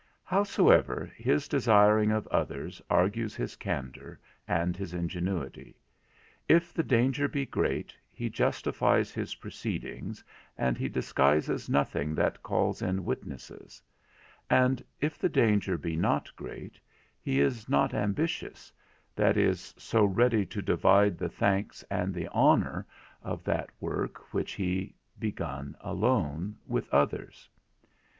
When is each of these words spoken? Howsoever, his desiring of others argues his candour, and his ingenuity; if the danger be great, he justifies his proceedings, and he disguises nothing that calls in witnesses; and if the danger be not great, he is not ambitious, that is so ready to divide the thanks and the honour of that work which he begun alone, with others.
Howsoever, 0.23 1.11
his 1.15 1.47
desiring 1.47 2.09
of 2.09 2.25
others 2.29 2.81
argues 2.89 3.35
his 3.35 3.55
candour, 3.55 4.19
and 4.47 4.75
his 4.75 4.95
ingenuity; 4.95 5.75
if 6.49 6.73
the 6.73 6.81
danger 6.81 7.27
be 7.27 7.45
great, 7.45 7.95
he 8.11 8.27
justifies 8.27 9.11
his 9.11 9.35
proceedings, 9.35 10.23
and 10.57 10.75
he 10.75 10.89
disguises 10.89 11.69
nothing 11.69 12.15
that 12.15 12.41
calls 12.41 12.81
in 12.81 13.05
witnesses; 13.05 13.79
and 14.49 14.83
if 15.01 15.19
the 15.19 15.29
danger 15.29 15.77
be 15.77 15.95
not 15.95 16.35
great, 16.35 16.79
he 17.21 17.39
is 17.39 17.69
not 17.69 17.93
ambitious, 17.93 18.73
that 19.15 19.37
is 19.37 19.71
so 19.77 20.03
ready 20.03 20.47
to 20.47 20.63
divide 20.63 21.15
the 21.19 21.29
thanks 21.29 21.83
and 21.91 22.11
the 22.11 22.27
honour 22.29 22.87
of 23.21 23.43
that 23.43 23.69
work 23.79 24.33
which 24.33 24.53
he 24.53 24.95
begun 25.19 25.77
alone, 25.79 26.57
with 26.65 26.89
others. 26.91 27.47